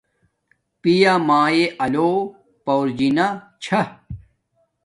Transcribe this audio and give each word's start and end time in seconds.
پیامایے 0.81 1.65
آلو 1.83 2.09
پورجنا 2.65 3.27
چھا 3.63 3.81